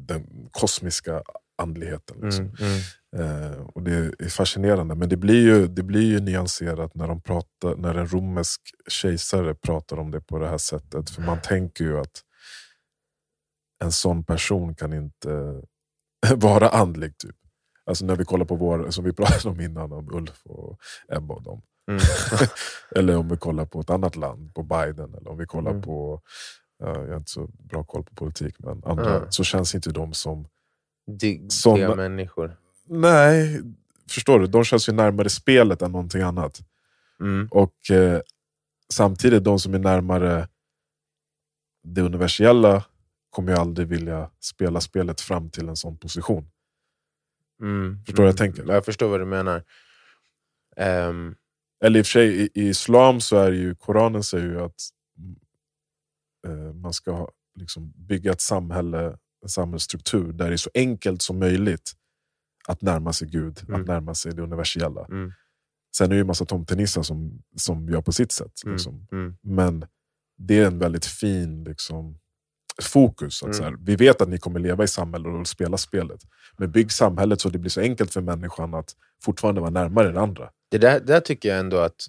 [0.08, 1.24] den kosmiska
[1.58, 2.18] andligheten.
[2.22, 2.46] Liksom.
[2.46, 2.80] Mm,
[3.14, 3.54] mm.
[3.54, 7.22] Eh, och Det är fascinerande, men det blir ju, det blir ju nyanserat när, de
[7.22, 11.10] pratar, när en romersk kejsare pratar om det på det här sättet.
[11.10, 12.24] För man tänker ju att
[13.84, 15.62] en sån person kan inte
[16.36, 17.18] vara andlig.
[17.18, 17.36] Typ.
[17.86, 20.80] Alltså när vi kollar på vår, som vi pratade om innan, om Ulf och
[21.10, 21.62] Ebba och dem.
[21.92, 22.02] Mm.
[22.96, 25.84] eller om vi kollar på ett annat land, på Biden, eller om vi kollar Mm.
[25.84, 26.22] på,
[26.80, 29.32] ja, jag har inte så bra koll på politik, men andra, Mm.
[29.32, 30.48] så känns inte de som,
[31.20, 32.58] Digga Såna- människor.
[32.88, 33.62] nej,
[34.10, 34.48] förstår du?
[34.48, 36.60] De känns ju närmare spelet än någonting annat.
[37.20, 37.48] Mm.
[37.52, 38.22] Och eh,
[38.94, 40.48] samtidigt, de som är närmare
[41.84, 42.84] det universella
[43.30, 46.50] kommer ju aldrig vilja spela spelet fram till en sån position.
[47.62, 48.04] Mm.
[48.06, 48.54] Förstår vad jag Mm.
[48.54, 48.74] tänker?
[48.74, 49.64] Jag förstår vad du menar.
[50.76, 51.36] Ehm,
[51.84, 54.82] Eller i och för sig, i, i islam så är ju, Koranen säger ju att
[56.48, 61.40] eh, man ska liksom, bygga ett samhälle, en samhällsstruktur där det är så enkelt som
[61.40, 61.92] möjligt
[62.68, 63.82] att närma sig Gud, Mm.
[63.82, 65.06] att närma sig det universella.
[65.06, 65.34] mm.
[65.98, 68.64] Sen är det ju en massa tomtenissar som, som gör på sitt sätt.
[68.66, 68.74] Mm.
[68.76, 69.08] Liksom.
[69.12, 69.38] Mm.
[69.42, 69.86] Men
[70.38, 72.20] det är en väldigt fin liksom,
[72.82, 73.44] fokus.
[73.44, 73.54] Att Mm.
[73.54, 76.22] så här, vi vet att ni kommer leva i samhället och spela spelet.
[76.58, 80.20] Men bygg samhället så det blir så enkelt för människan att fortfarande vara närmare det
[80.22, 80.50] andra.
[80.72, 82.08] Det där, där tycker jag ändå att,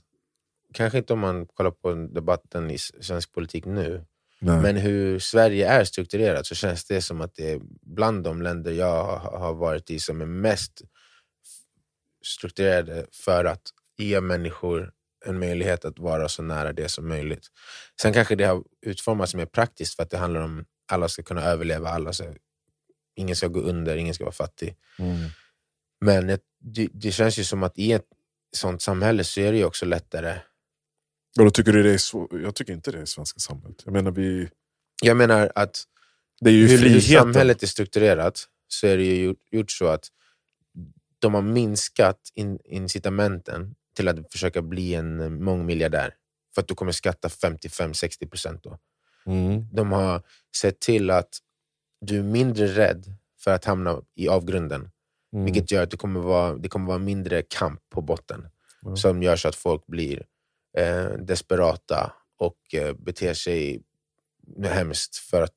[0.75, 4.05] kanske inte om man kollar på debatten i svensk politik nu,
[4.41, 4.63] Nej.
[4.63, 8.73] men hur Sverige är strukturerat så känns det som att det är bland de länder
[8.73, 10.83] jag har varit i som är mest
[12.25, 13.63] strukturerade för att
[13.97, 14.93] ge människor
[15.27, 17.47] en möjlighet att vara så nära det som möjligt.
[18.03, 21.23] Sen kanske det har utformats mer praktiskt för att det handlar om att alla ska
[21.23, 22.25] kunna överleva, alla ska,
[23.17, 24.77] ingen ska gå under, ingen ska vara fattig.
[24.99, 25.29] Mm.
[26.01, 26.27] Men
[26.59, 28.07] det, det, känns ju som att i ett
[28.57, 30.41] sånt samhälle så är det också lättare.
[31.39, 33.83] Och då tycker du det är så, jag tycker inte det är svenska samhället.
[33.85, 34.49] Jag menar, vi,
[35.03, 35.85] Jag menar att
[36.41, 39.87] det är ju hur, hur samhället är strukturerat så är det ju gjort, gjort så
[39.87, 40.05] att
[41.19, 46.15] de har minskat in, incitamenten till att försöka bli en mångmiljardär.
[46.55, 48.79] För att du kommer skatta 55-60% då.
[49.27, 49.67] Mm.
[49.73, 50.23] De har
[50.57, 51.39] sett till att
[52.01, 53.05] du är mindre rädd
[53.45, 54.91] för att hamna i avgrunden.
[55.33, 55.45] Mm.
[55.45, 58.49] Vilket gör att det kommer vara, det kommer vara mindre kamp på botten.
[58.83, 58.97] Ja.
[58.97, 60.27] Som gör så att folk blir
[60.79, 63.83] eh, desperata och eh, beter sig
[64.63, 65.55] hemskt för att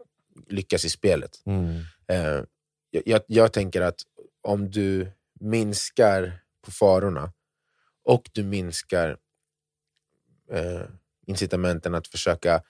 [0.49, 1.31] lyckas i spelet.
[1.45, 1.75] Mm.
[2.07, 2.43] Eh,
[2.91, 3.99] jag, jag, jag tänker att
[4.41, 7.33] om du minskar på farorna
[8.03, 9.17] och du minskar
[10.51, 10.81] eh,
[11.27, 12.61] incitamenten att försöka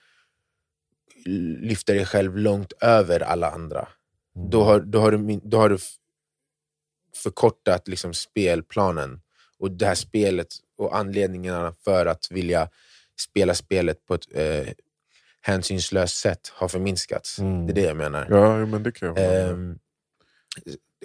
[1.60, 3.88] lyfta dig själv långt över alla andra,
[4.36, 4.50] Mm.
[4.50, 5.78] då har, då har du, då har du
[7.16, 9.20] förkortat liksom spelplanen
[9.58, 12.68] och det här spelet och anledningarna för att vilja
[13.20, 14.72] spela spelet på ett eh,
[15.40, 17.38] hänsynslöst sätt har förminskats.
[17.38, 17.66] Mm.
[17.66, 18.26] Det är det jag menar.
[18.30, 19.48] Ja, men det kan jag.
[19.50, 19.78] Ehm,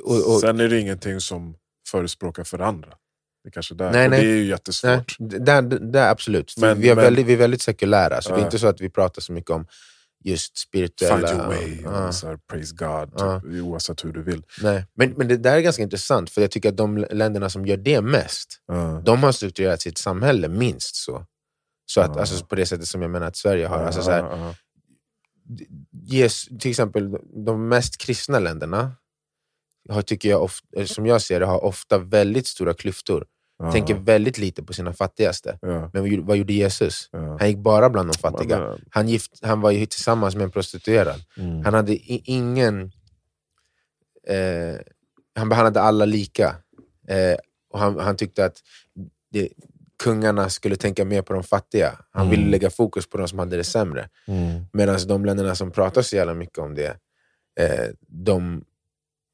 [0.04, 1.56] och, och, Sen är det ingenting som
[1.88, 2.98] förespråkar för andra.
[3.44, 3.92] Det kanske där.
[3.92, 4.22] Nej, nej.
[4.22, 5.16] Det är ju nej, jättesvårt.
[5.20, 6.54] där, där, absolut.
[6.58, 8.82] Men- vi, är men- väldigt, vi är väldigt sekulära, så det är inte så att
[8.82, 9.68] vi pratar så mycket om
[10.24, 11.28] just spirituella...
[11.28, 12.08] Find your way, Ja.
[12.08, 13.42] och så praise God, Ja.
[13.42, 14.44] typ, oavsett hur du vill.
[14.62, 14.86] nej.
[14.94, 17.78] Men, men det där är ganska intressant, för jag tycker att de länderna som gör
[17.78, 18.60] det mest,
[19.04, 21.26] de har strukturerat sitt samhälle minst så.
[21.86, 23.84] Så att, alltså, på det sättet som jag menar att Sverige har.
[23.84, 24.56] Alltså, så här,
[25.92, 28.92] ges, till exempel de mest kristna länderna,
[29.90, 33.26] har, tycker jag ofta, som jag ser det, har ofta väldigt stora klyftor.
[33.60, 33.72] Ja.
[33.72, 35.58] Tänker väldigt lite på sina fattigaste.
[35.62, 35.90] Ja.
[35.94, 37.10] Men vad gjorde- Jesus?
[37.12, 37.38] Ja.
[37.40, 38.78] Han gick bara bland de fattiga.
[38.90, 41.22] Han, gift, han var ju tillsammans med en prostituerad.
[41.38, 41.66] mm.
[41.66, 42.92] Han hade ingen...
[44.28, 44.80] Eh,
[45.36, 46.56] han behandlade alla lika.
[47.08, 47.38] Eh,
[47.70, 48.62] och han, han tyckte att
[49.32, 49.50] det,
[50.04, 52.00] kungarna skulle tänka mer på de fattiga.
[52.12, 52.32] Han Mm.
[52.40, 54.10] ville lägga fokus på de som hade det sämre.
[54.28, 54.66] Mm.
[54.74, 56.98] Medan de länderna som pratar så jävla mycket om det,
[57.60, 58.64] eh, de,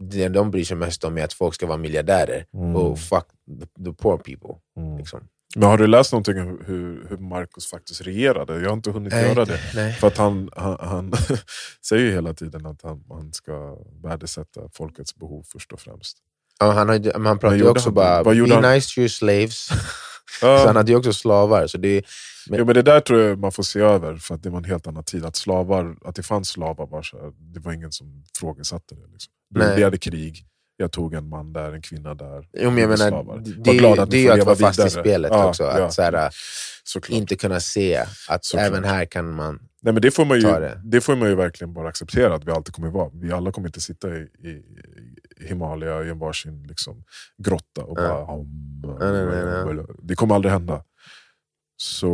[0.03, 2.45] det de bryr sig mest om är att folk ska vara miljardärer.
[2.53, 2.75] Mm.
[2.75, 3.25] Och fuck
[3.59, 4.55] the, the poor people.
[4.77, 4.97] Mm.
[4.97, 5.27] Liksom.
[5.55, 8.59] Men har du läst någonting om hur, hur Marcus faktiskt regerade?
[8.59, 9.59] Jag har inte hunnit göra det.
[9.75, 9.93] Nej.
[9.93, 11.13] För att han, han, han
[11.87, 16.17] säger ju hela tiden att han, han ska värdesätta folkets behov först och främst.
[16.59, 17.93] Ja, han, har, han pratar ju också han?
[17.93, 18.73] bara, be han?
[18.73, 19.69] nice to your slaves.
[20.41, 20.57] Ja.
[20.59, 21.67] Så han hade ju också slavar.
[21.67, 22.01] Så det,
[22.49, 24.57] men- Jo, men det där tror jag man får se över, för att det var
[24.57, 25.25] en helt annan tid.
[25.25, 29.07] Att, slavar, att det fanns slavar, var så här, det var ingen som frågesatte det.
[29.11, 29.33] Liksom.
[29.75, 30.45] Vi hade krig,
[30.77, 32.47] jag tog en man där, en kvinna där.
[32.53, 33.37] jo, men jag menar, slavar.
[33.39, 35.03] det, Var glad att det är ju att vara fast i vidare.
[35.03, 35.63] spelet Ja, också.
[35.63, 35.85] ja.
[35.85, 36.31] Att så här,
[37.09, 37.95] inte kunna se
[38.29, 38.67] att Såklart.
[38.67, 39.59] även här kan man...
[39.81, 40.81] Nej, men det, får man ju, det.
[40.83, 41.01] det.
[41.01, 43.09] får man ju verkligen bara acceptera att vi alltid kommer vara.
[43.13, 47.03] Vi alla kommer inte sitta i, i, i Himalaya i en varsin liksom,
[47.37, 48.07] grotta och Ja.
[48.09, 48.23] bara...
[48.25, 48.47] om,
[48.99, 49.85] Nej, nej, nej, nej.
[50.03, 50.83] Det kommer aldrig hända.
[51.77, 52.07] Så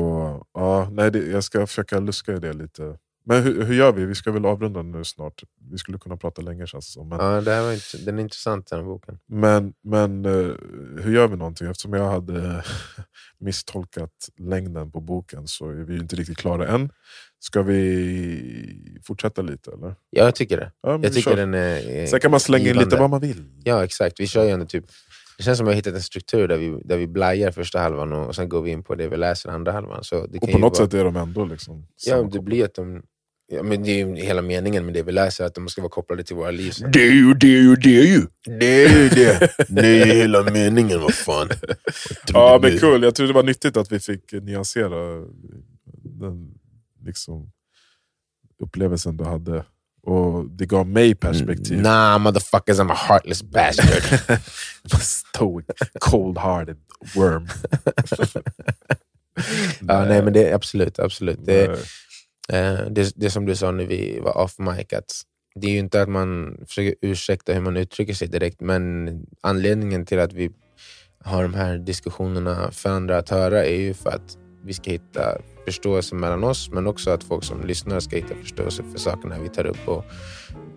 [0.54, 2.98] ja, nej, det, jag ska försöka luska i det lite.
[3.24, 4.06] Men hur, hur gör vi?
[4.06, 5.44] Vi ska väl avrunda nu snart.
[5.72, 7.10] Vi skulle kunna prata länge känns det som.
[7.10, 9.20] Men, Ja, det här var inte, den är intressant den här boken.
[9.28, 10.32] men, men eh,
[11.04, 11.68] hur gör vi någonting?
[11.68, 12.64] Eftersom jag hade
[13.40, 16.90] misstolkat längden på boken så är vi inte riktigt klara än.
[17.40, 19.88] Ska vi fortsätta lite eller?
[20.10, 20.72] Ja, jag tycker det.
[20.82, 21.38] Ja, Jag tycker kör.
[21.38, 21.90] den är...
[21.90, 23.44] är Sen kan man slänga in lite vad man vill.
[23.64, 24.20] Ja, exakt.
[24.20, 24.86] Vi kör ju ändå typ
[25.38, 27.80] Det känns som att vi har hittat en struktur där vi, där vi blajar första
[27.80, 30.04] halvan och, och sen går vi in på det vi läser andra halvan.
[30.04, 32.40] Så det Och kan på ju något vara, sätt är de ändå liksom Ja, det
[32.40, 33.04] blir att de...
[33.54, 35.90] Ja, men det är ju hela meningen med det vi läser, att de ska vara
[35.90, 36.74] kopplade till våra liv.
[36.94, 38.22] Det är ju, det är ju, det är ju.
[38.60, 39.52] Det är ju det.
[39.70, 41.50] Det är ju hela meningen, vad fan.
[42.34, 43.04] Ja, men kul.
[43.04, 45.26] Jag tror det var nyttigt att vi fick nyansera
[46.04, 46.54] den
[47.06, 47.52] liksom,
[48.60, 49.66] upplevelsen du hade.
[50.04, 51.82] Och det gav mig perspektiv.
[51.82, 54.40] Nah, motherfuckers, I'm a heartless bastard.
[55.02, 55.66] Stoic,
[56.00, 56.78] cold-hearted
[57.16, 57.48] worm.
[59.88, 61.46] ja, nej, men det är absolut, absolut.
[61.46, 61.64] Det.
[62.50, 65.22] Eh, det, det som du sa när vi var off mic, att
[65.56, 69.10] det är ju inte att man försöker ursäkta hur man uttrycker sig direkt, men
[69.42, 70.52] anledningen till att vi
[71.24, 75.38] har de här diskussionerna för andra att höra är ju för att vi ska hitta
[75.66, 79.50] förståelse mellan oss, men också att folk som lyssnar ska hitta förståelse för sakerna vi
[79.50, 80.06] tar upp och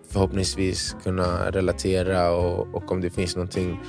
[0.09, 3.79] förhoppningsvis kunna relatera och, och om det finns någonting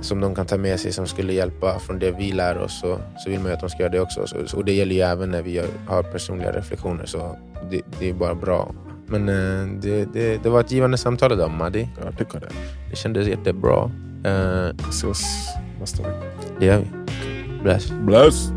[0.00, 2.98] som de kan ta med sig som skulle hjälpa från det vi lär oss så,
[3.18, 4.26] så vill man ju att de ska göra det också.
[4.26, 7.38] Så, och det gäller ju även när vi gör, har personliga reflektioner så
[7.70, 8.74] det, det är bara bra.
[9.06, 11.88] Men eh, det, det, det var ett givande samtal idag Maddi.
[12.04, 12.48] Jag tycker det.
[12.90, 13.90] Det kändes jättebra.
[14.76, 15.22] Vi ses
[15.80, 16.26] nästa vecka.
[16.58, 16.86] det gör vi.
[17.62, 17.90] Bless.
[17.90, 18.55] Bless!